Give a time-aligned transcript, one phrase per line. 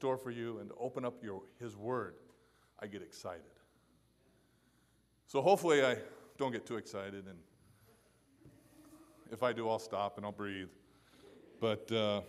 [0.00, 2.14] store for you and to open up your, His Word,
[2.78, 3.42] I get excited.
[5.26, 5.98] So hopefully I
[6.38, 7.36] don't get too excited, and
[9.30, 10.70] if I do, I'll stop and I'll breathe.
[11.60, 12.22] But, uh,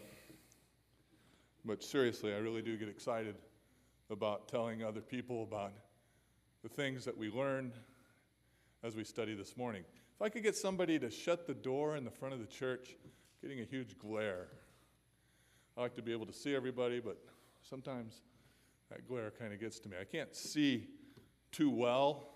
[1.63, 3.35] but seriously, I really do get excited
[4.09, 5.71] about telling other people about
[6.63, 7.71] the things that we learned
[8.83, 9.85] as we study this morning.
[10.15, 12.97] If I could get somebody to shut the door in the front of the church,
[13.41, 14.49] getting a huge glare.
[15.77, 17.17] I like to be able to see everybody, but
[17.61, 18.21] sometimes
[18.89, 19.95] that glare kind of gets to me.
[19.99, 20.87] I can't see
[21.51, 22.27] too well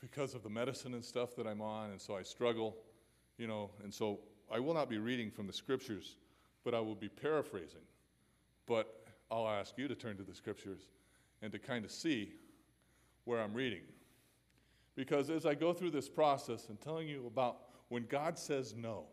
[0.00, 2.76] because of the medicine and stuff that I'm on, and so I struggle,
[3.38, 4.20] you know, and so
[4.50, 6.16] I will not be reading from the scriptures,
[6.64, 7.80] but I will be paraphrasing.
[8.66, 10.90] But I'll ask you to turn to the scriptures
[11.42, 12.32] and to kind of see
[13.24, 13.82] where I'm reading.
[14.94, 17.58] Because as I go through this process and telling you about
[17.88, 19.04] when God says no,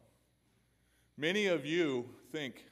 [1.18, 2.66] many of you think,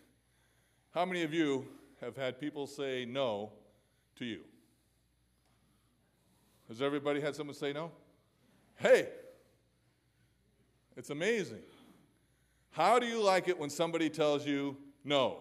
[0.91, 1.65] how many of you
[2.01, 3.51] have had people say no
[4.17, 4.41] to you?
[6.67, 7.91] Has everybody had someone say no?
[8.75, 9.09] Hey,
[10.95, 11.61] it's amazing.
[12.71, 15.39] How do you like it when somebody tells you no?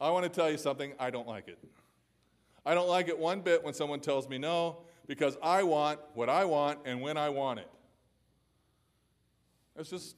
[0.00, 1.58] I want to tell you something, I don't like it.
[2.66, 6.28] I don't like it one bit when someone tells me no because I want what
[6.28, 7.70] I want and when I want it.
[9.76, 10.16] That's just,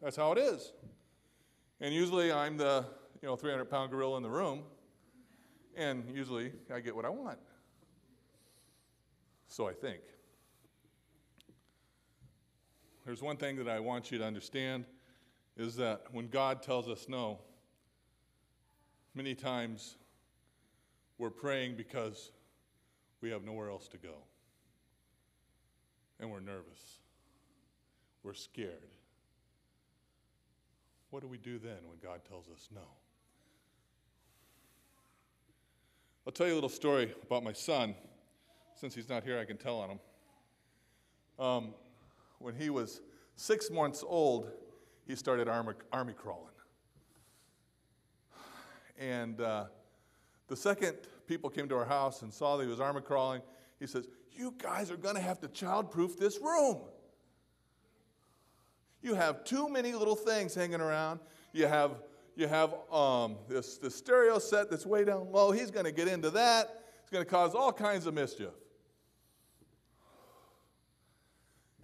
[0.00, 0.72] that's how it is.
[1.82, 2.86] And usually I'm the,
[3.20, 4.62] you know, 300 pound gorilla in the room,
[5.76, 7.38] and usually I get what I want.
[9.48, 10.00] So I think.
[13.04, 14.86] There's one thing that I want you to understand
[15.58, 17.40] is that when God tells us no,
[19.14, 19.96] Many times
[21.18, 22.32] we're praying because
[23.20, 24.14] we have nowhere else to go.
[26.18, 27.00] And we're nervous.
[28.22, 28.94] We're scared.
[31.12, 32.80] What do we do then when God tells us no?
[36.26, 37.94] I'll tell you a little story about my son.
[38.76, 39.98] Since he's not here, I can tell on him.
[41.38, 41.74] Um,
[42.38, 43.02] when he was
[43.36, 44.52] six months old,
[45.06, 46.46] he started army, army crawling.
[48.98, 49.64] And uh,
[50.48, 50.96] the second
[51.26, 53.42] people came to our house and saw that he was army crawling,
[53.78, 56.78] he says, You guys are going to have to childproof this room.
[59.02, 61.20] You have too many little things hanging around.
[61.52, 62.02] You have,
[62.36, 65.50] you have um, this, this stereo set that's way down low.
[65.50, 66.84] He's going to get into that.
[67.02, 68.52] It's going to cause all kinds of mischief.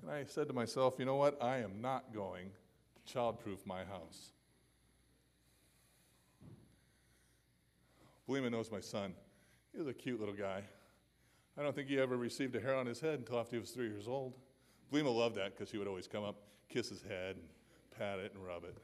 [0.01, 1.43] And I said to myself, you know what?
[1.43, 2.51] I am not going
[3.06, 4.33] to childproof my house.
[8.29, 9.12] Belima knows my son.
[9.73, 10.62] He was a cute little guy.
[11.59, 13.71] I don't think he ever received a hair on his head until after he was
[13.71, 14.35] three years old.
[14.93, 16.37] Belima loved that because he would always come up,
[16.69, 17.45] kiss his head, and
[17.99, 18.77] pat it and rub it.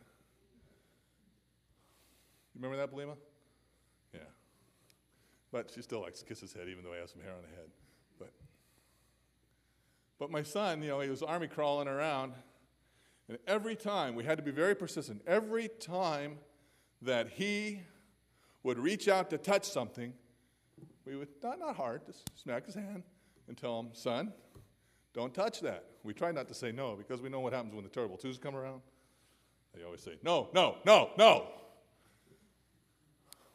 [2.55, 3.17] You remember that, Belima?
[4.12, 4.21] Yeah.
[5.53, 7.43] But she still likes to kiss his head, even though he has some hair on
[7.43, 7.69] the head.
[8.19, 8.33] But,
[10.19, 12.33] but my son, you know, he was army crawling around,
[13.28, 16.39] and every time, we had to be very persistent, every time
[17.03, 17.81] that he
[18.62, 20.12] would reach out to touch something,
[21.06, 23.03] we would, not, not hard, just smack his hand
[23.47, 24.33] and tell him, son,
[25.12, 25.84] don't touch that.
[26.04, 28.38] We try not to say no because we know what happens when the terrible twos
[28.38, 28.82] come around.
[29.75, 31.48] They always say, no, no, no, no.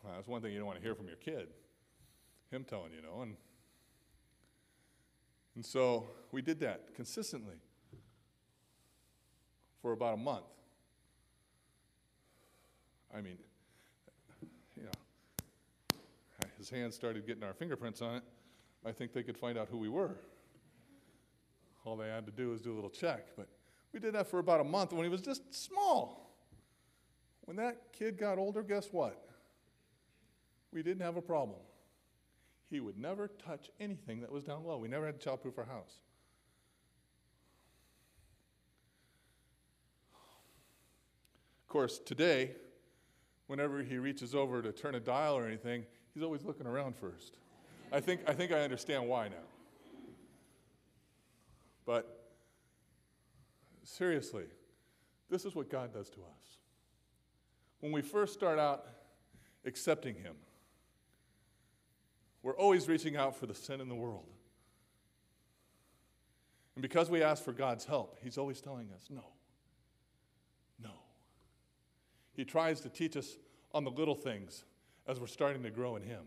[0.03, 1.47] Well, that's one thing you don't want to hear from your kid,
[2.51, 3.21] him telling you no.
[3.21, 3.35] And,
[5.55, 7.55] and so we did that consistently
[9.81, 10.45] for about a month.
[13.15, 13.37] I mean,
[14.75, 15.97] you know,
[16.57, 18.23] his hands started getting our fingerprints on it,
[18.85, 20.15] I think they could find out who we were.
[21.85, 23.27] All they had to do was do a little check.
[23.35, 23.47] But
[23.93, 26.35] we did that for about a month when he was just small.
[27.41, 29.19] When that kid got older, guess what?
[30.71, 31.59] We didn't have a problem.
[32.69, 34.77] He would never touch anything that was down low.
[34.77, 35.99] We never had to childproof our house.
[41.63, 42.51] Of course, today,
[43.47, 47.37] whenever he reaches over to turn a dial or anything, He's always looking around first.
[47.91, 49.35] I think, I think I understand why now.
[51.89, 52.05] But
[53.83, 54.43] seriously,
[55.27, 56.57] this is what God does to us.
[57.79, 58.85] When we first start out
[59.65, 60.35] accepting Him,
[62.43, 64.27] we're always reaching out for the sin in the world.
[66.75, 69.25] And because we ask for God's help, He's always telling us, no.
[70.79, 70.91] No.
[72.35, 73.35] He tries to teach us
[73.73, 74.63] on the little things
[75.07, 76.21] as we're starting to grow in Him.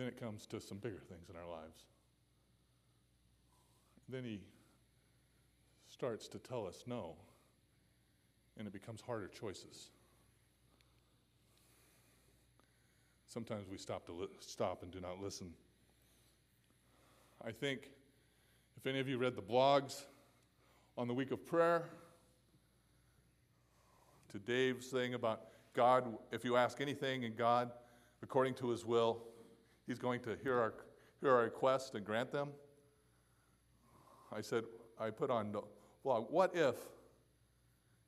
[0.00, 1.84] Then it comes to some bigger things in our lives.
[4.08, 4.40] Then He
[5.90, 7.16] starts to tell us no,
[8.56, 9.90] and it becomes harder choices.
[13.26, 15.52] Sometimes we stop to li- stop and do not listen.
[17.44, 17.90] I think
[18.78, 20.04] if any of you read the blogs
[20.96, 21.90] on the week of prayer,
[24.30, 25.42] to Dave saying about
[25.74, 27.70] God, if you ask anything in God
[28.22, 29.26] according to his will,
[29.90, 30.72] he's going to hear our,
[31.20, 32.50] hear our request and grant them.
[34.32, 34.62] I said,
[35.00, 35.62] I put on the
[36.04, 36.76] blog, what if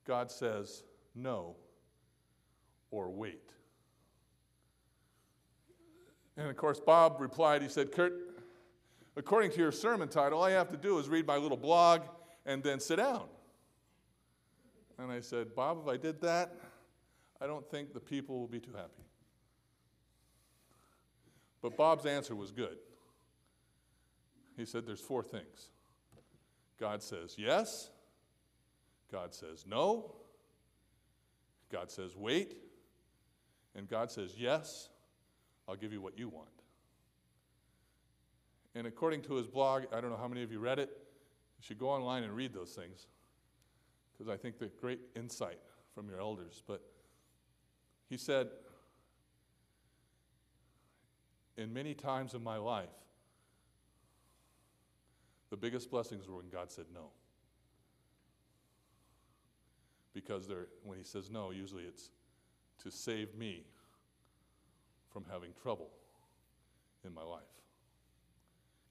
[0.07, 0.85] God says
[1.17, 1.57] no
[2.93, 3.51] or wait?
[6.37, 8.13] And of course, Bob replied, he said, Kurt,
[9.17, 12.03] according to your sermon title, all you have to do is read my little blog
[12.47, 13.25] and then sit down.
[15.01, 16.55] And I said, Bob, if I did that,
[17.41, 19.03] I don't think the people will be too happy.
[21.63, 22.77] But Bob's answer was good.
[24.57, 25.71] He said, There's four things
[26.79, 27.91] God says yes,
[29.11, 30.17] God says no,
[31.71, 32.57] God says wait,
[33.77, 34.89] and God says yes,
[35.69, 36.49] I'll give you what you want.
[38.75, 41.63] And according to his blog, I don't know how many of you read it, you
[41.63, 43.07] should go online and read those things
[44.13, 45.59] because I think they're great insight
[45.95, 46.63] from your elders.
[46.67, 46.83] But
[48.09, 48.49] he said,
[51.57, 52.89] In many times in my life,
[55.51, 57.11] the biggest blessings were when God said no.
[60.15, 60.51] Because
[60.83, 62.11] when he says no, usually it's
[62.83, 63.65] to save me
[65.11, 65.91] from having trouble
[67.05, 67.43] in my life.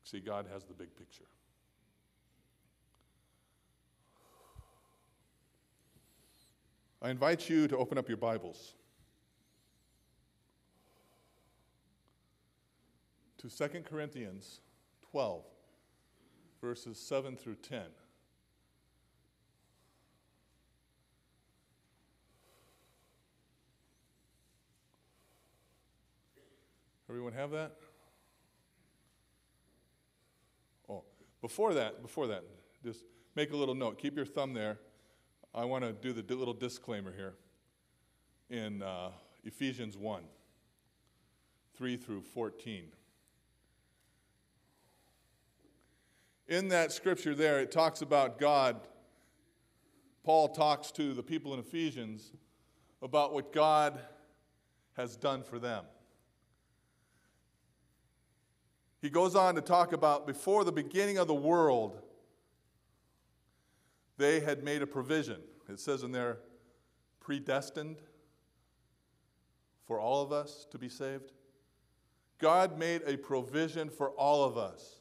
[0.03, 1.25] See, God has the big picture.
[7.01, 8.73] I invite you to open up your Bibles
[13.41, 14.61] to 2 Corinthians
[15.09, 15.43] 12,
[16.61, 17.81] verses 7 through 10.
[27.09, 27.71] Everyone have that?
[30.87, 31.03] Oh,
[31.41, 32.43] before that, before that,
[32.83, 33.03] just
[33.35, 33.97] make a little note.
[33.97, 34.77] Keep your thumb there.
[35.53, 37.33] I want to do the little disclaimer here
[38.51, 39.09] in uh,
[39.43, 40.21] Ephesians 1
[41.75, 42.83] 3 through 14.
[46.51, 48.81] In that scripture there, it talks about God.
[50.25, 52.33] Paul talks to the people in Ephesians
[53.01, 53.97] about what God
[54.97, 55.85] has done for them.
[59.01, 62.01] He goes on to talk about before the beginning of the world,
[64.17, 65.39] they had made a provision.
[65.69, 66.39] It says in there,
[67.21, 68.01] predestined
[69.87, 71.31] for all of us to be saved.
[72.39, 75.00] God made a provision for all of us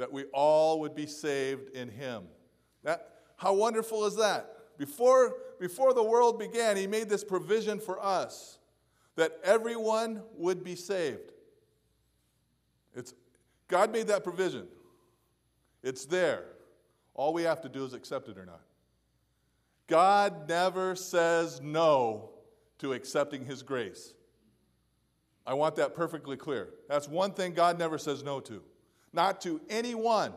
[0.00, 2.22] that we all would be saved in Him.
[2.84, 3.06] That,
[3.36, 4.78] how wonderful is that?
[4.78, 8.58] Before, before the world began, He made this provision for us
[9.16, 11.32] that everyone would be saved.
[12.94, 13.12] It's,
[13.68, 14.68] God made that provision.
[15.82, 16.44] It's there.
[17.12, 18.62] All we have to do is accept it or not.
[19.86, 22.30] God never says no
[22.78, 24.14] to accepting His grace.
[25.46, 26.70] I want that perfectly clear.
[26.88, 28.62] That's one thing God never says no to.
[29.12, 30.32] Not to anyone.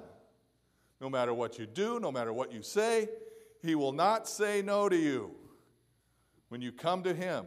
[1.00, 3.10] No matter what you do, no matter what you say,
[3.62, 5.32] He will not say no to you
[6.50, 7.46] when you come to Him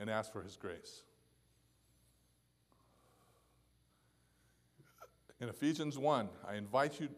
[0.00, 1.02] and ask for His grace.
[5.40, 7.08] in Ephesians 1, I invite you,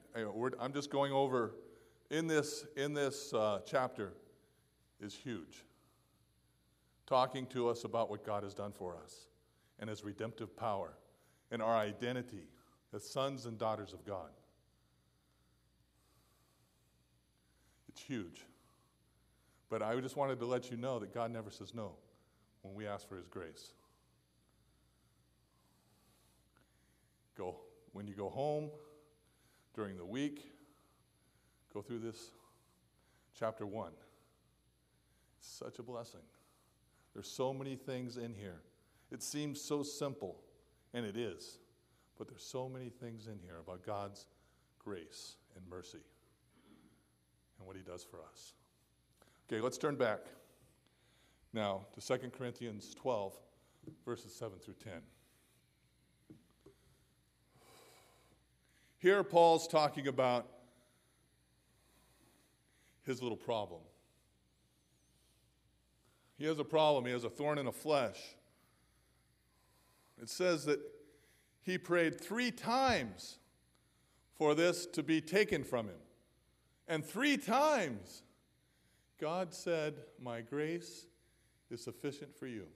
[0.61, 1.54] I'm just going over
[2.11, 4.12] in this, in this uh, chapter
[5.00, 5.64] is huge.
[7.07, 9.26] Talking to us about what God has done for us
[9.78, 10.92] and his redemptive power
[11.50, 12.49] and our identity
[12.95, 14.30] as sons and daughters of God.
[17.88, 18.45] It's huge.
[19.69, 21.92] But I just wanted to let you know that God never says no
[22.62, 23.73] when we ask for his grace.
[27.37, 27.57] Go
[27.92, 28.71] when you go home
[29.75, 30.50] during the week,
[31.73, 32.30] go through this
[33.38, 33.92] chapter 1.
[35.38, 36.21] It's such a blessing.
[37.14, 38.61] There's so many things in here.
[39.11, 40.37] It seems so simple,
[40.94, 41.59] and it is.
[42.18, 44.26] But there's so many things in here about God's
[44.78, 46.04] grace and mercy
[47.59, 48.54] and what he does for us.
[49.50, 50.20] Okay, let's turn back
[51.52, 53.35] now to 2 Corinthians 12,
[54.04, 54.92] verses 7 through 10.
[58.99, 60.47] Here, Paul's talking about
[63.02, 63.80] his little problem.
[66.37, 68.18] He has a problem, he has a thorn in the flesh.
[70.21, 70.81] It says that
[71.62, 73.39] he prayed three times
[74.37, 75.99] for this to be taken from him.
[76.89, 78.23] And three times
[79.19, 81.07] God said, My grace
[81.71, 82.67] is sufficient for you.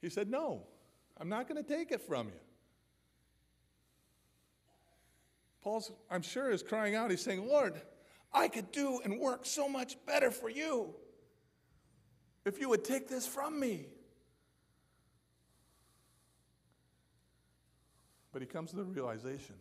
[0.00, 0.62] He said, No,
[1.18, 2.40] I'm not going to take it from you.
[5.62, 7.10] Paul's, I'm sure, is crying out.
[7.10, 7.80] He's saying, Lord,
[8.32, 10.94] I could do and work so much better for you
[12.46, 13.86] if you would take this from me.
[18.32, 19.56] But he comes to the realization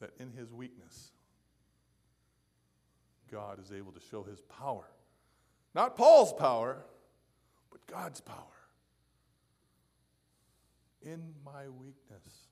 [0.00, 1.10] that in his weakness,
[3.32, 4.84] God is able to show his power.
[5.74, 6.84] Not Paul's power,
[7.70, 8.36] but God's power.
[11.02, 12.46] In my weakness,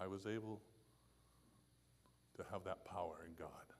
[0.00, 0.60] I was able
[2.36, 3.73] to have that power in God.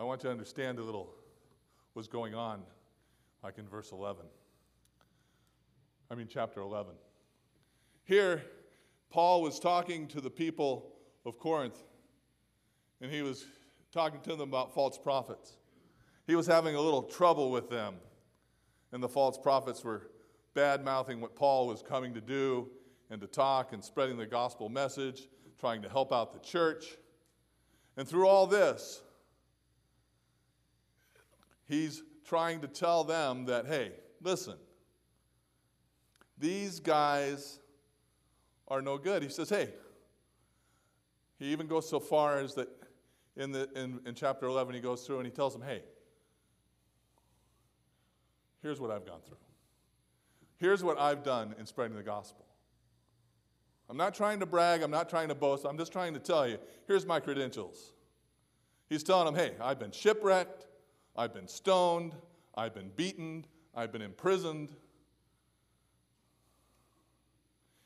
[0.00, 1.12] I want you to understand a little
[1.92, 2.62] what's going on,
[3.44, 4.24] like in verse 11.
[6.10, 6.94] I mean, chapter 11.
[8.04, 8.42] Here,
[9.10, 10.94] Paul was talking to the people
[11.26, 11.82] of Corinth,
[13.02, 13.44] and he was
[13.92, 15.58] talking to them about false prophets.
[16.26, 17.96] He was having a little trouble with them,
[18.92, 20.08] and the false prophets were
[20.54, 22.70] bad mouthing what Paul was coming to do
[23.10, 25.28] and to talk and spreading the gospel message,
[25.58, 26.86] trying to help out the church.
[27.98, 29.02] And through all this,
[31.70, 34.56] he's trying to tell them that, hey, listen,
[36.36, 37.60] these guys
[38.68, 39.22] are no good.
[39.22, 39.70] He says, hey,
[41.38, 42.68] he even goes so far as that
[43.36, 45.82] in, the, in, in chapter 11, he goes through and he tells them, hey,
[48.62, 49.38] here's what I've gone through.
[50.56, 52.44] Here's what I've done in spreading the gospel.
[53.88, 56.46] I'm not trying to brag, I'm not trying to boast, I'm just trying to tell
[56.46, 57.92] you, here's my credentials.
[58.88, 60.66] He's telling them, hey, I've been shipwrecked,
[61.20, 62.14] I've been stoned,
[62.54, 64.74] I've been beaten, I've been imprisoned.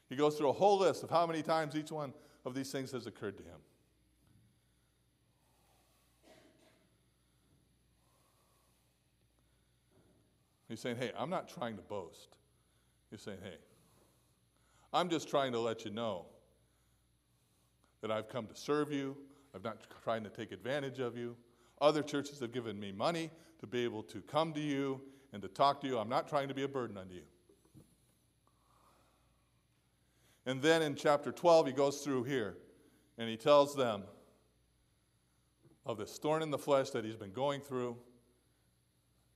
[0.09, 2.15] He goes through a whole list of how many times each one
[2.45, 3.59] of these things has occurred to him.
[10.69, 12.37] He's saying, hey, I'm not trying to boast.
[13.11, 13.57] He's saying, hey,
[14.93, 16.27] I'm just trying to let you know
[18.01, 19.17] that I've come to serve you.
[19.53, 21.35] I'm not trying to take advantage of you.
[21.81, 25.01] Other churches have given me money to be able to come to you
[25.33, 25.99] and to talk to you.
[25.99, 27.23] I'm not trying to be a burden unto you.
[30.47, 32.57] And then in chapter 12, he goes through here
[33.19, 34.05] and he tells them
[35.87, 37.97] of this thorn in the flesh that he's been going through,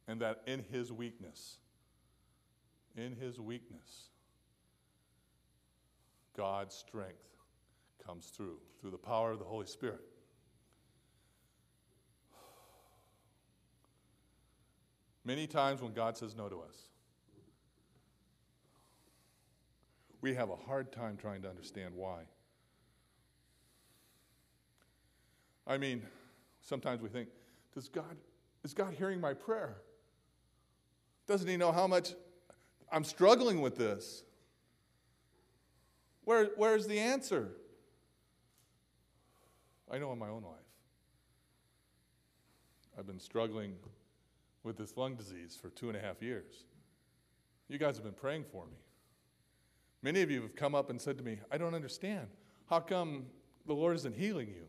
[0.06, 1.58] and that in his weakness,
[2.96, 4.08] in his weakness,
[6.36, 7.36] God's strength
[8.04, 10.00] comes through, through the power of the Holy Spirit.
[15.28, 16.88] Many times when God says no to us,
[20.22, 22.22] we have a hard time trying to understand why.
[25.66, 26.00] I mean,
[26.62, 27.28] sometimes we think,
[27.74, 28.16] does God,
[28.64, 29.82] is God hearing my prayer?
[31.26, 32.14] Doesn't he know how much
[32.90, 34.22] I'm struggling with this?
[36.24, 37.50] Where, where's the answer?
[39.90, 40.54] I know in my own life.
[42.98, 43.74] I've been struggling
[44.62, 46.64] with this lung disease for two and a half years.
[47.68, 48.76] You guys have been praying for me.
[50.02, 52.28] Many of you have come up and said to me, I don't understand.
[52.68, 53.26] How come
[53.66, 54.64] the Lord isn't healing you?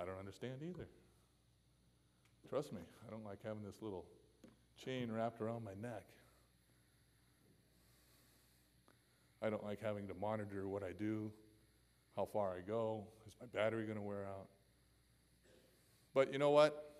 [0.00, 0.88] I don't understand either.
[2.48, 4.04] Trust me, I don't like having this little
[4.82, 6.04] chain wrapped around my neck.
[9.42, 11.30] I don't like having to monitor what I do,
[12.16, 13.04] how far I go.
[13.26, 14.48] Is my battery going to wear out?
[16.18, 16.96] But you know what?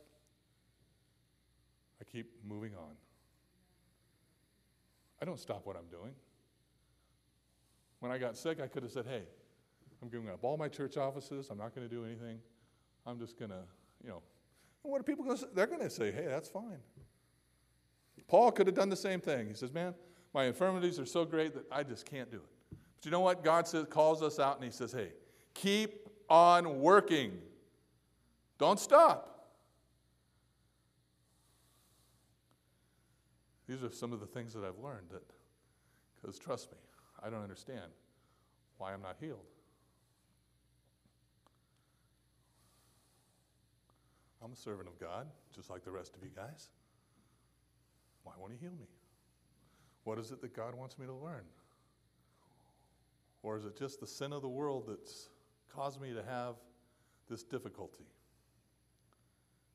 [2.01, 2.95] I keep moving on.
[5.21, 6.13] I don't stop what I'm doing.
[7.99, 9.23] When I got sick, I could have said, hey,
[10.01, 11.49] I'm giving up all my church offices.
[11.51, 12.39] I'm not going to do anything.
[13.09, 13.65] I'm just going to,
[14.05, 14.23] you know.
[14.85, 15.49] And what are people going to say?
[15.53, 16.79] They're going to say, hey, that's fine.
[18.29, 19.49] Paul could have done the same thing.
[19.49, 19.95] He says, man,
[20.33, 22.79] my infirmities are so great that I just can't do it.
[22.95, 23.43] But you know what?
[23.43, 25.09] God says, calls us out and He says, hey,
[25.55, 27.33] keep on working.
[28.59, 29.35] Don't stop.
[33.69, 35.23] These are some of the things that I've learned that,
[36.21, 36.79] because trust me,
[37.23, 37.93] I don't understand
[38.79, 39.45] why I'm not healed.
[44.43, 46.71] I'm a servant of God, just like the rest of you guys.
[48.23, 48.87] Why won't He heal me?
[50.05, 51.45] What is it that God wants me to learn?
[53.43, 55.29] Or is it just the sin of the world that's
[55.73, 56.55] caused me to have
[57.29, 58.05] this difficulty?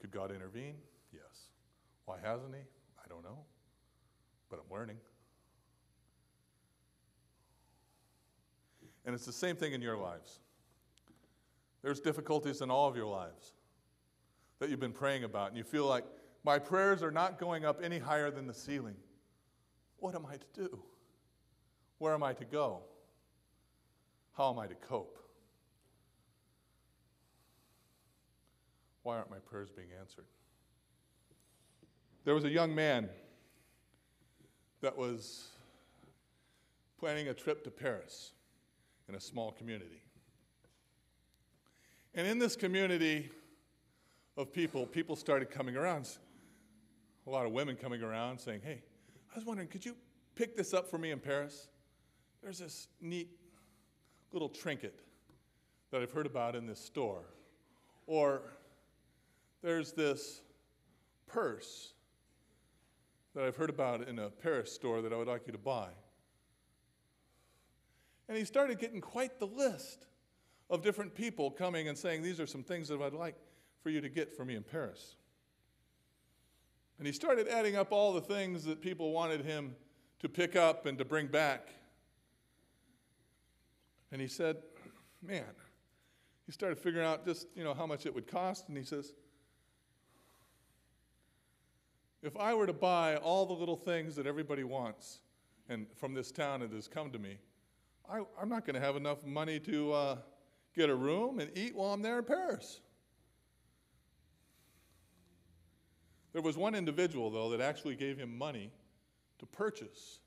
[0.04, 0.76] Could God intervene?
[1.14, 1.48] Yes.
[2.04, 2.60] Why hasn't he?
[2.60, 3.40] I don't know.
[4.50, 4.98] But I'm learning.
[9.06, 10.40] And it's the same thing in your lives.
[11.84, 13.54] There's difficulties in all of your lives
[14.60, 16.04] that you've been praying about, and you feel like
[16.44, 18.96] my prayers are not going up any higher than the ceiling.
[20.00, 20.80] What am I to do?
[22.00, 22.82] Where am I to go?
[24.36, 25.23] How am I to cope?
[29.04, 30.26] Why aren't my prayers being answered?
[32.26, 33.10] There was a young man
[34.82, 35.50] that was
[36.98, 38.32] planning a trip to Paris
[39.10, 40.02] in a small community.
[42.16, 43.30] And in this community
[44.38, 46.10] of people, people started coming around.
[47.28, 48.82] A lot of women coming around saying, Hey,
[49.32, 49.96] I was wondering, could you
[50.36, 51.68] pick this up for me in Paris?
[52.42, 53.30] There's this neat
[54.32, 55.00] little trinket
[55.92, 57.24] that I've heard about in this store.
[58.08, 58.42] Or
[59.64, 60.42] there's this
[61.26, 61.94] purse
[63.34, 65.88] that I've heard about in a Paris store that I would like you to buy.
[68.30, 70.06] And he started getting quite the list
[70.70, 73.36] of different people coming and saying, These are some things that I'd like
[73.82, 75.16] for you to get for me in Paris.
[77.00, 79.76] And he started adding up all the things that people wanted him
[80.20, 81.70] to pick up and to bring back.
[84.12, 84.58] And he said,
[85.22, 85.44] Man,
[86.46, 88.68] he started figuring out just, you know, how much it would cost.
[88.68, 89.14] And he says,
[92.24, 95.20] If I were to buy all the little things that everybody wants
[95.68, 97.38] and from this town that has come to me,
[98.10, 100.18] I, am not going to have enough money to uh,
[100.74, 102.80] get a room and eat while I'm there in Paris.
[106.32, 108.72] There was one individual, though, that actually gave him money
[109.40, 110.20] to purchase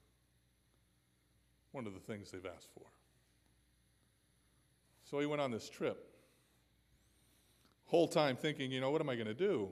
[1.72, 2.86] one of the things they've asked for.
[5.10, 6.12] So he went on this trip.
[7.86, 9.70] Whole time thinking, you know, what am I going to do?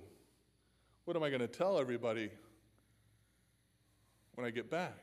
[1.04, 2.30] What am I going to tell everybody
[4.34, 4.98] when I get back?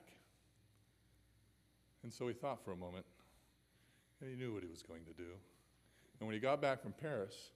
[2.03, 3.05] And so he thought for a moment,
[4.19, 5.29] and he knew what he was going to do.
[6.19, 7.51] And when he got back from Paris,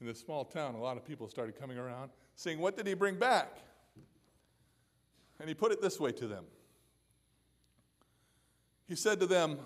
[0.00, 2.94] in this small town, a lot of people started coming around saying, What did he
[2.94, 3.58] bring back?
[5.40, 6.44] And he put it this way to them
[8.86, 9.58] He said to them,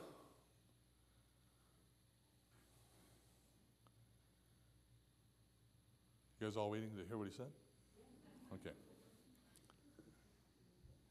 [6.40, 7.46] You guys all waiting to hear what he said?
[8.54, 8.74] Okay.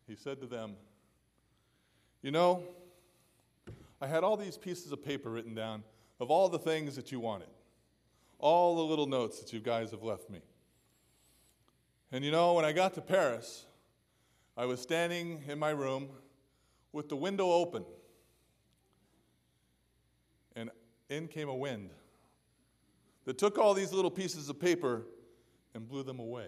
[0.08, 0.76] He said to them,
[2.22, 2.64] You know,
[4.02, 5.84] I had all these pieces of paper written down
[6.20, 7.50] of all the things that you wanted,
[8.40, 10.40] all the little notes that you guys have left me.
[12.12, 13.66] And you know, when I got to Paris,
[14.56, 16.10] I was standing in my room
[16.92, 17.86] with the window open,
[20.56, 20.72] and
[21.10, 21.92] in came a wind
[23.26, 25.04] that took all these little pieces of paper
[25.76, 26.48] and blew them away.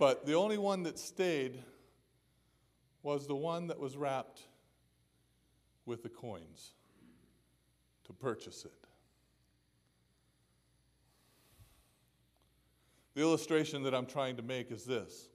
[0.00, 1.62] But the only one that stayed
[3.02, 4.40] was the one that was wrapped
[5.84, 6.70] with the coins
[8.04, 8.72] to purchase it.
[13.12, 15.28] The illustration that I'm trying to make is this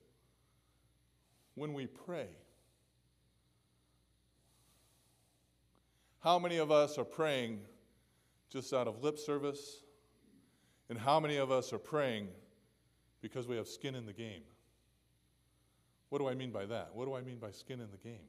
[1.53, 2.29] when we pray,
[6.21, 7.59] how many of us are praying
[8.49, 9.83] just out of lip service?
[10.89, 12.29] And how many of us are praying
[13.21, 14.41] because we have skin in the game?
[16.09, 16.91] What do I mean by that?
[16.93, 18.27] What do I mean by skin in the game?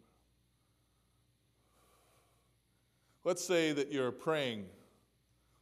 [3.25, 4.67] Let's say that you're praying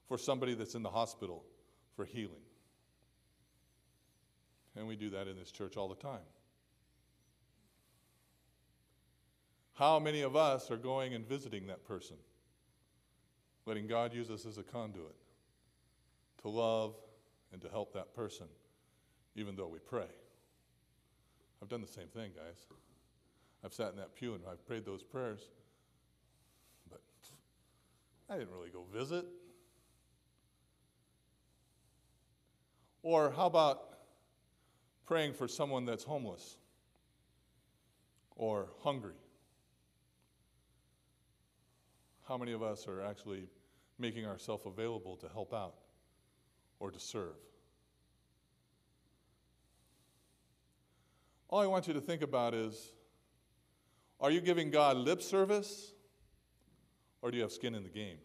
[0.07, 1.45] for somebody that's in the hospital
[1.97, 2.43] for healing.
[4.77, 6.21] And we do that in this church all the time.
[9.75, 12.17] How many of us are going and visiting that person?
[13.67, 15.17] Letting God use us as a conduit
[16.43, 16.95] to love
[17.53, 18.47] and to help that person,
[19.35, 20.07] even though we pray.
[21.65, 22.67] I've done the same thing, guys.
[23.65, 25.49] I've sat in that pew and I've prayed those prayers
[26.91, 27.01] but
[28.29, 29.25] I didn't really go visit.
[33.03, 33.95] Or how about
[35.07, 36.59] praying for someone that's homeless
[38.37, 39.17] or hungry?
[42.29, 43.49] How many of us are actually
[43.99, 45.77] making ourselves available to help out
[46.79, 47.37] or to serve?
[51.55, 52.91] All I want you to think about is
[54.19, 55.93] are you giving God lip service
[57.23, 58.17] or do you have skin in the game?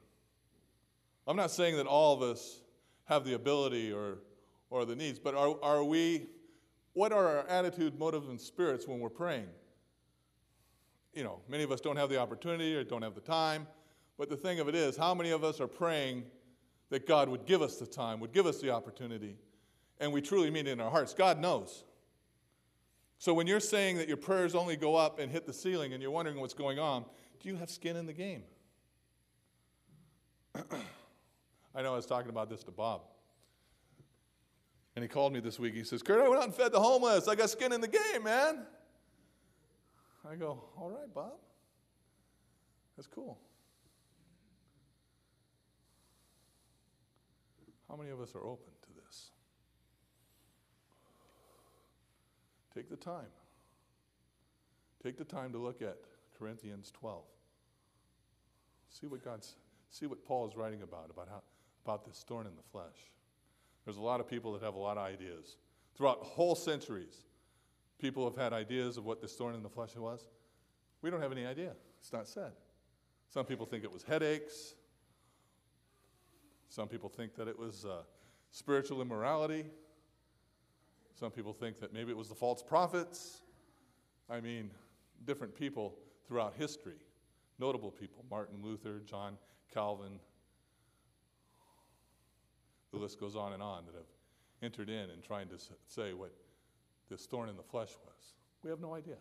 [1.28, 2.62] I'm not saying that all of us
[3.06, 4.18] have the ability or,
[4.72, 6.26] or the needs, but are, are we,
[6.94, 9.50] what are our attitude, motives, and spirits when we're praying?
[11.13, 13.68] You know, many of us don't have the opportunity or don't have the time,
[14.18, 16.24] but the thing of it is, how many of us are praying
[16.89, 19.36] that God would give us the time, would give us the opportunity,
[20.00, 21.84] and we truly mean it in our hearts, God knows.
[23.19, 26.01] So when you're saying that your prayers only go up and hit the ceiling and
[26.01, 27.03] you're wondering what's going on,
[27.41, 28.43] do you have skin in the game?
[31.75, 33.01] I know I was talking about this to Bob.
[34.95, 35.73] And he called me this week.
[35.73, 37.27] He says, Kurt, I went out and fed the homeless.
[37.27, 38.65] I got skin in the game, man.
[40.29, 41.34] I go, All right, Bob.
[42.95, 43.38] That's cool.
[47.89, 49.32] How many of us are open to this?
[52.80, 53.28] Take the time.
[55.04, 55.98] Take the time to look at
[56.38, 57.24] Corinthians 12.
[58.89, 59.58] See what God's
[59.89, 61.42] see what Paul is writing about about how
[61.84, 62.96] about this thorn in the flesh.
[63.84, 65.58] There's a lot of people that have a lot of ideas.
[65.94, 67.26] Throughout whole centuries,
[68.00, 70.26] people have had ideas of what this thorn in the flesh was.
[71.02, 71.74] We don't have any idea.
[72.00, 72.54] It's not said.
[73.28, 74.76] Some people think it was headaches.
[76.70, 78.04] Some people think that it was uh,
[78.52, 79.65] spiritual immorality.
[81.19, 83.41] Some people think that maybe it was the false prophets.
[84.29, 84.71] I mean,
[85.25, 86.95] different people throughout history,
[87.60, 89.38] notable people Martin Luther, John
[89.73, 90.19] Calvin.
[92.93, 94.08] The list goes on and on that have
[94.62, 95.55] entered in and trying to
[95.88, 96.32] say what
[97.10, 98.34] this thorn in the flesh was.
[98.63, 99.17] We have no idea.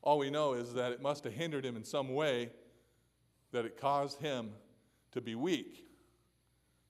[0.00, 2.48] All we know is that it must have hindered him in some way,
[3.52, 4.52] that it caused him
[5.10, 5.86] to be weak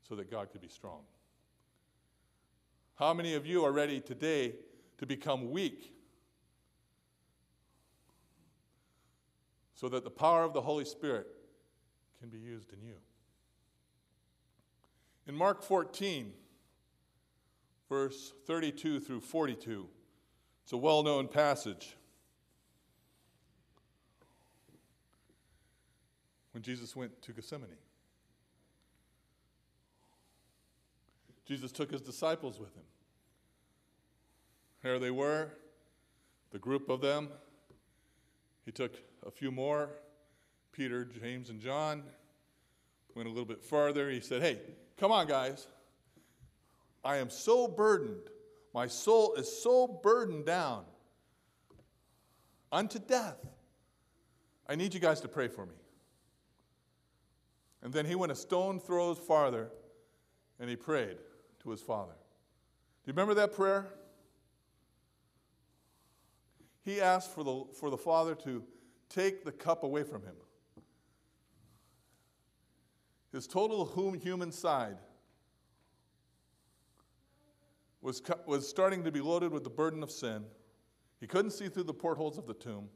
[0.08, 1.00] so that God could be strong.
[3.02, 4.54] How many of you are ready today
[4.98, 5.92] to become weak
[9.74, 11.26] so that the power of the Holy Spirit
[12.20, 12.94] can be used in you?
[15.26, 16.32] In Mark 14,
[17.88, 19.88] verse 32 through 42,
[20.62, 21.96] it's a well known passage.
[26.52, 27.68] When Jesus went to Gethsemane.
[31.44, 32.84] Jesus took his disciples with him.
[34.82, 35.50] There they were,
[36.50, 37.28] the group of them.
[38.64, 39.90] He took a few more
[40.72, 42.02] Peter, James, and John.
[43.14, 44.10] Went a little bit farther.
[44.10, 44.58] He said, Hey,
[44.96, 45.68] come on, guys.
[47.04, 48.28] I am so burdened.
[48.74, 50.84] My soul is so burdened down
[52.70, 53.36] unto death.
[54.68, 55.74] I need you guys to pray for me.
[57.82, 59.70] And then he went a stone throws farther
[60.58, 61.18] and he prayed
[61.62, 62.12] to his father.
[62.12, 63.92] Do you remember that prayer?
[66.84, 68.62] He asked for the, for the father to
[69.08, 70.34] take the cup away from him.
[73.32, 73.86] His total
[74.22, 74.98] human side
[78.02, 80.44] was, was starting to be loaded with the burden of sin.
[81.20, 82.88] He couldn't see through the portholes of the tomb.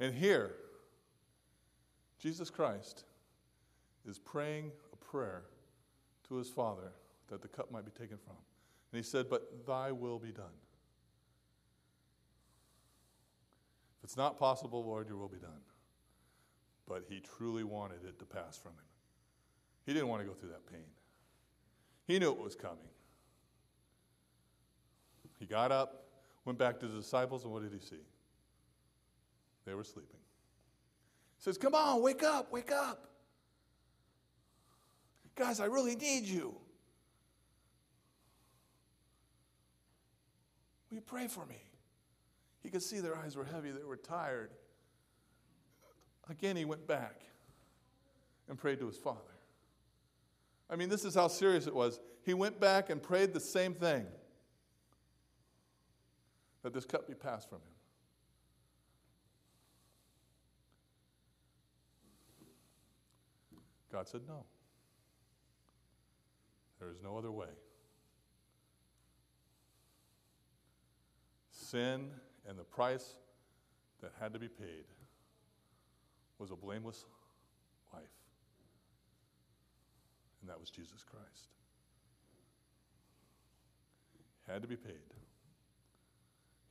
[0.00, 0.54] And here,
[2.18, 3.04] Jesus Christ
[4.08, 5.42] is praying a prayer
[6.28, 6.92] to his Father
[7.28, 8.36] that the cup might be taken from.
[8.92, 10.46] And he said, But thy will be done.
[13.98, 15.60] If it's not possible, Lord, your will be done.
[16.86, 18.88] But he truly wanted it to pass from him.
[19.84, 20.84] He didn't want to go through that pain.
[22.06, 22.78] He knew it was coming.
[25.38, 26.04] He got up,
[26.44, 28.02] went back to the disciples, and what did he see?
[29.64, 30.18] They were sleeping.
[31.36, 33.08] He says, Come on, wake up, wake up.
[35.36, 36.56] Guys, I really need you.
[40.90, 41.67] Will you pray for me?
[42.62, 44.50] He could see their eyes were heavy, they were tired.
[46.28, 47.22] Again, he went back
[48.48, 49.20] and prayed to his father.
[50.70, 52.00] I mean, this is how serious it was.
[52.22, 54.06] He went back and prayed the same thing
[56.62, 57.74] that this cup be passed from him.
[63.90, 64.44] God said, No.
[66.78, 67.48] There is no other way.
[71.50, 72.10] Sin
[72.48, 73.16] and the price
[74.00, 74.84] that had to be paid
[76.38, 77.04] was a blameless
[77.92, 78.02] life.
[80.40, 81.48] And that was Jesus Christ.
[84.46, 84.94] Had to be paid.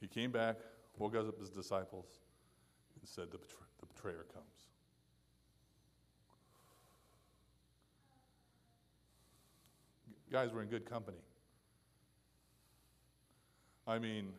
[0.02, 0.56] He came back,
[0.98, 2.08] woke up his disciples,
[3.00, 4.46] and said, The, betray- the betrayer comes.
[10.32, 11.18] guys were in good company.
[13.88, 14.34] I mean,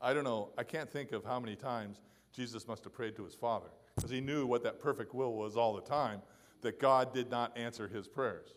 [0.00, 2.00] I don't know, I can't think of how many times
[2.32, 5.56] Jesus must have prayed to his Father because he knew what that perfect will was
[5.56, 6.20] all the time,
[6.60, 8.54] that God did not answer his prayers.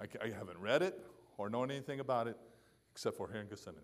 [0.00, 0.98] I, I haven't read it
[1.36, 2.36] or known anything about it
[2.92, 3.80] except for here in Gethsemane.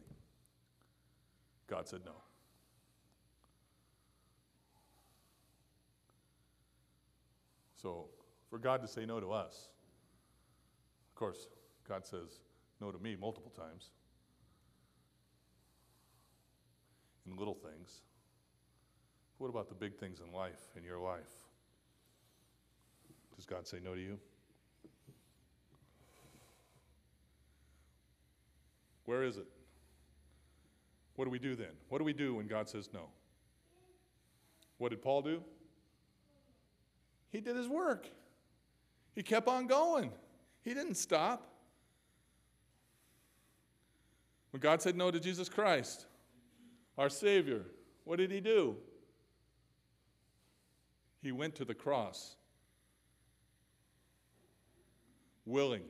[1.66, 2.12] God said no.
[7.76, 8.06] So,
[8.50, 9.68] for God to say no to us,
[11.10, 11.48] of course,
[11.86, 12.40] God says
[12.80, 13.90] no to me multiple times
[17.30, 18.02] in little things.
[19.38, 21.20] What about the big things in life, in your life?
[23.36, 24.18] Does God say no to you?
[29.04, 29.46] Where is it?
[31.14, 31.72] What do we do then?
[31.88, 33.08] What do we do when God says no?
[34.78, 35.42] What did Paul do?
[37.30, 38.06] He did his work.
[39.14, 40.12] He kept on going.
[40.62, 41.48] He didn't stop.
[44.50, 46.06] When God said no to Jesus Christ,
[46.98, 47.62] our Savior,
[48.04, 48.76] what did he do?
[51.22, 52.36] He went to the cross
[55.46, 55.88] willingly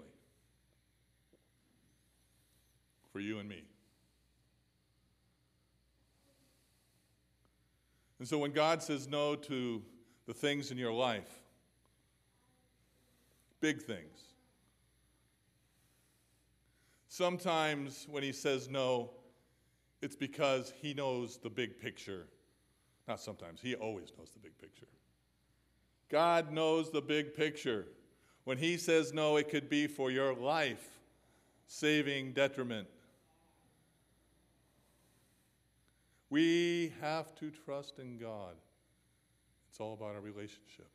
[3.12, 3.64] for you and me.
[8.18, 9.82] And so when God says no to
[10.26, 11.30] the things in your life,
[13.60, 14.34] big things,
[17.08, 19.10] sometimes when He says no,
[20.00, 22.26] it's because He knows the big picture.
[23.06, 24.86] Not sometimes, He always knows the big picture.
[26.10, 27.86] God knows the big picture.
[28.44, 30.88] When He says no, it could be for your life
[31.66, 32.88] saving detriment.
[36.30, 38.54] We have to trust in God.
[39.70, 40.88] It's all about our relationship.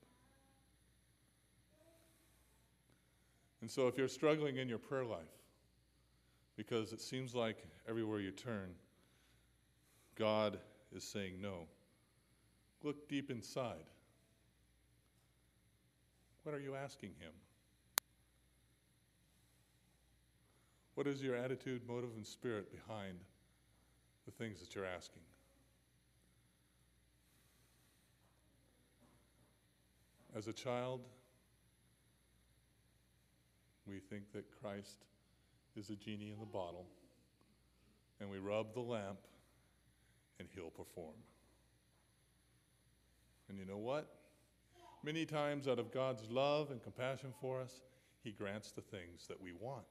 [3.62, 5.20] And so, if you're struggling in your prayer life,
[6.58, 8.76] because it seems like everywhere you turn,
[10.16, 10.60] God
[10.96, 11.68] is saying no,
[12.84, 13.86] look deep inside.
[16.44, 17.32] What are you asking Him?
[20.96, 23.18] What is your attitude, motive, and spirit behind
[24.26, 25.22] the things that you're asking.
[30.36, 31.02] As a child,
[33.86, 35.06] we think that Christ
[35.76, 36.88] is a genie in the bottle,
[38.20, 39.20] and we rub the lamp,
[40.44, 41.16] and he'll perform.
[43.48, 44.08] And you know what?
[45.04, 47.82] Many times, out of God's love and compassion for us,
[48.24, 49.86] he grants the things that we want.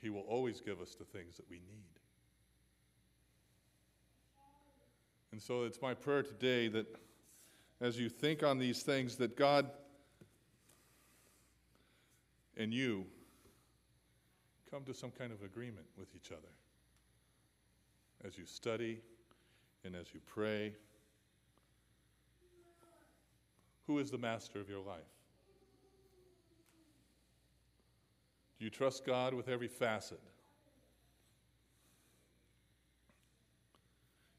[0.00, 2.00] He will always give us the things that we need.
[5.30, 6.86] And so it's my prayer today that
[7.80, 9.70] as you think on these things, that God
[12.56, 13.04] and you
[14.70, 16.48] come to some kind of agreement with each other
[18.24, 19.00] as you study
[19.84, 20.74] and as you pray.
[23.86, 25.00] Who is the master of your life?
[28.58, 30.20] Do you trust God with every facet?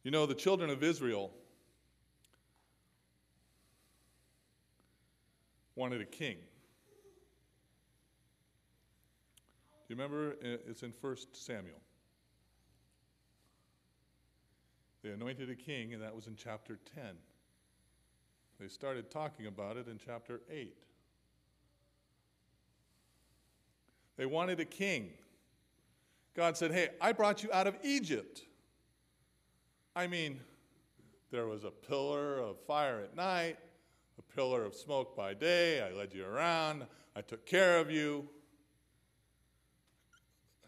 [0.04, 1.32] You know, the children of Israel
[5.76, 6.38] wanted a king.
[9.88, 10.36] Do you remember?
[10.42, 11.80] It's in 1 Samuel.
[15.08, 17.06] They anointed a king, and that was in chapter 10.
[18.60, 20.76] They started talking about it in chapter 8.
[24.18, 25.12] They wanted a king.
[26.36, 28.42] God said, Hey, I brought you out of Egypt.
[29.96, 30.42] I mean,
[31.32, 33.58] there was a pillar of fire at night,
[34.20, 35.82] a pillar of smoke by day.
[35.82, 38.28] I led you around, I took care of you.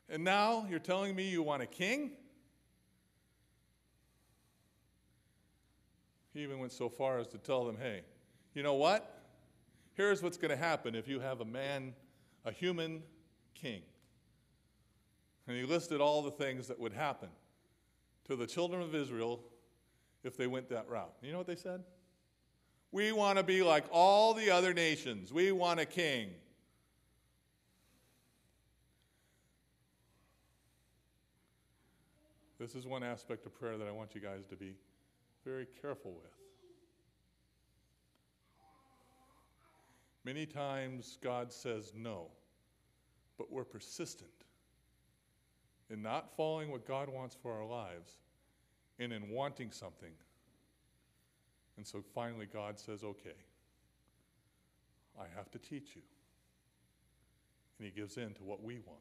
[0.07, 2.11] And now you're telling me you want a king?
[6.33, 8.01] He even went so far as to tell them, hey,
[8.53, 9.23] you know what?
[9.93, 11.93] Here's what's going to happen if you have a man,
[12.45, 13.03] a human
[13.53, 13.81] king.
[15.47, 17.29] And he listed all the things that would happen
[18.25, 19.41] to the children of Israel
[20.23, 21.13] if they went that route.
[21.21, 21.83] You know what they said?
[22.91, 25.33] We want to be like all the other nations.
[25.33, 26.29] We want a king.
[32.59, 34.75] This is one aspect of prayer that I want you guys to be
[35.49, 36.31] very careful with.
[40.25, 42.27] Many times God says no
[43.39, 44.29] but we're persistent
[45.89, 48.19] in not following what God wants for our lives
[48.99, 50.11] and in wanting something.
[51.77, 53.37] And so finally, God says, okay,
[55.17, 56.01] I have to teach you.
[57.79, 58.99] And He gives in to what we want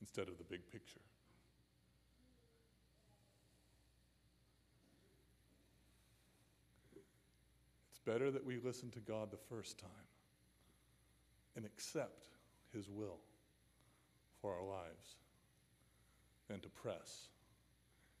[0.00, 1.00] instead of the big picture.
[8.06, 9.90] Better that we listen to God the first time
[11.56, 12.28] and accept
[12.72, 13.18] his will
[14.40, 15.16] for our lives
[16.48, 17.28] than to press.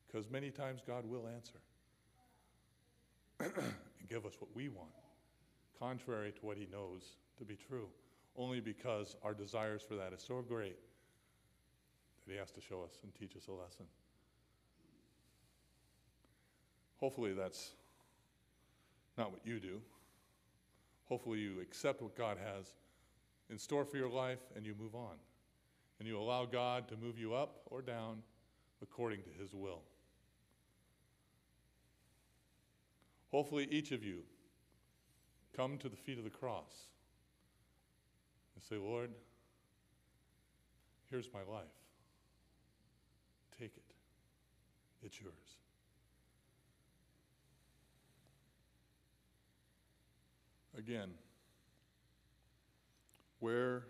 [0.06, 1.60] Because many times God will answer
[3.40, 4.88] and give us what we want,
[5.78, 7.88] contrary to what He knows to be true,
[8.36, 10.78] only because our desires for that is so great
[12.26, 13.86] that He has to show us and teach us a lesson.
[16.98, 17.72] Hopefully, that's
[19.16, 19.80] not what you do.
[21.08, 22.74] Hopefully, you accept what God has
[23.50, 25.14] in store for your life and you move on.
[25.98, 28.22] And you allow God to move you up or down
[28.82, 29.82] according to His will.
[33.30, 34.20] Hopefully, each of you
[35.56, 36.88] come to the feet of the cross
[38.54, 39.10] and say, Lord,
[41.10, 41.64] here's my life.
[43.58, 43.94] Take it,
[45.02, 45.32] it's yours.
[50.76, 51.10] Again,
[53.40, 53.84] where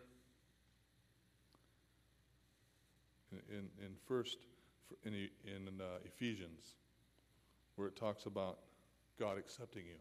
[3.49, 4.39] in, in first
[5.05, 6.75] in, in uh, Ephesians,
[7.77, 8.59] where it talks about
[9.19, 9.99] God accepting you.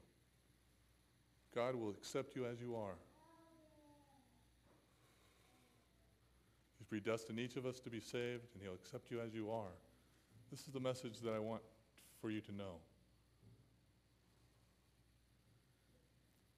[1.53, 2.95] God will accept you as you are.
[6.77, 9.73] He's predestined each of us to be saved, and He'll accept you as you are.
[10.51, 11.61] This is the message that I want
[12.21, 12.75] for you to know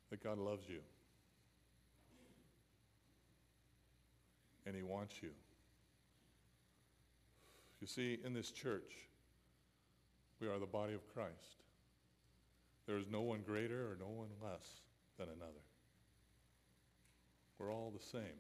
[0.10, 0.80] that God loves you,
[4.66, 5.30] and He wants you.
[7.82, 8.94] You see, in this church,
[10.40, 11.64] we are the body of Christ.
[12.88, 14.66] There is no one greater or no one less
[15.18, 15.64] than another.
[17.60, 18.38] We're all the same.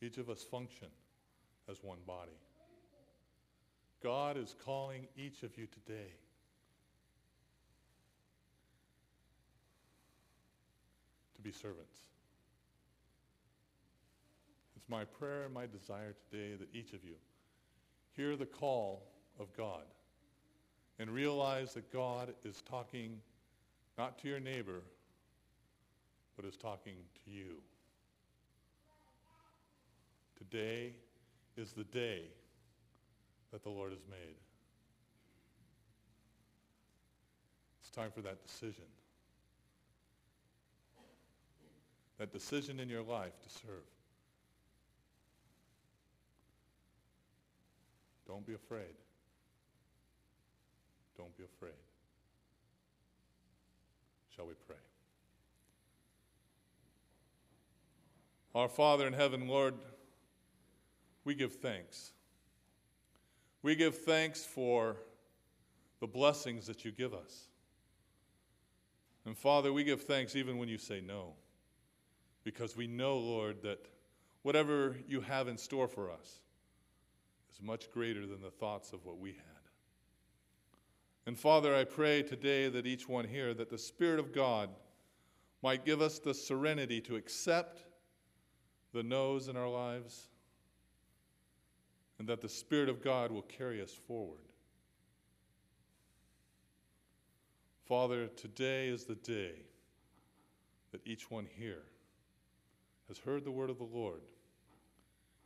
[0.00, 0.88] Each of us function
[1.70, 2.32] as one body.
[4.02, 6.10] God is calling each of you today
[11.42, 11.98] be servants.
[14.76, 17.14] It's my prayer and my desire today that each of you
[18.16, 19.02] hear the call
[19.38, 19.84] of God
[20.98, 23.18] and realize that God is talking
[23.98, 24.82] not to your neighbor,
[26.36, 27.56] but is talking to you.
[30.36, 30.92] Today
[31.56, 32.24] is the day
[33.52, 34.36] that the Lord has made.
[37.80, 38.84] It's time for that decision.
[42.18, 43.84] That decision in your life to serve.
[48.26, 48.94] Don't be afraid.
[51.16, 51.72] Don't be afraid.
[54.34, 54.76] Shall we pray?
[58.54, 59.74] Our Father in heaven, Lord,
[61.24, 62.12] we give thanks.
[63.62, 64.96] We give thanks for
[66.00, 67.48] the blessings that you give us.
[69.24, 71.34] And Father, we give thanks even when you say no,
[72.44, 73.86] because we know, Lord, that
[74.42, 76.40] whatever you have in store for us
[77.52, 79.42] is much greater than the thoughts of what we had.
[81.26, 84.70] And Father, I pray today that each one here, that the Spirit of God
[85.62, 87.84] might give us the serenity to accept
[88.92, 90.28] the no's in our lives,
[92.18, 94.40] and that the Spirit of God will carry us forward.
[97.86, 99.54] Father, today is the day
[100.90, 101.84] that each one here
[103.08, 104.22] has heard the word of the Lord,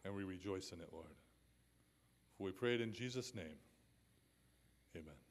[0.05, 1.07] and we rejoice in it, Lord.
[2.37, 3.59] For we pray it in Jesus' name.
[4.95, 5.26] Amen.